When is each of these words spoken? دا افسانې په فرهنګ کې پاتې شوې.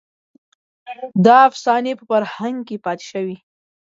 دا 1.25 1.37
افسانې 1.49 1.93
په 1.99 2.03
فرهنګ 2.09 2.57
کې 2.67 2.77
پاتې 2.85 3.05
شوې. 3.11 3.37